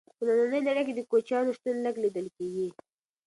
[0.17, 2.67] په ننۍ نړۍ کې د کوچیانو شتون لږ لیدل کیږي.